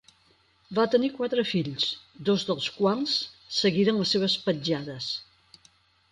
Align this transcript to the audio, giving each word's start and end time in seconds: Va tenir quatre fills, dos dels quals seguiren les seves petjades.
Va 0.77 0.83
tenir 0.93 1.09
quatre 1.17 1.41
fills, 1.49 1.83
dos 2.29 2.45
dels 2.49 2.69
quals 2.77 3.13
seguiren 3.57 3.99
les 4.01 4.15
seves 4.17 4.39
petjades. 4.47 5.11